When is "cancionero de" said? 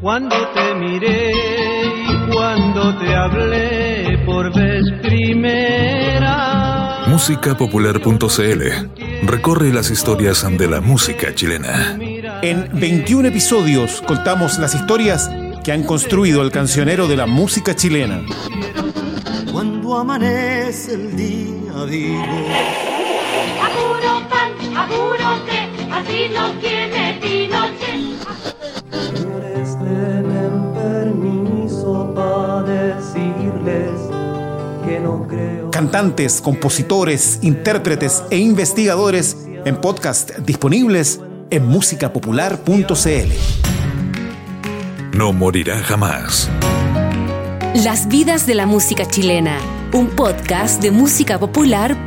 16.50-17.16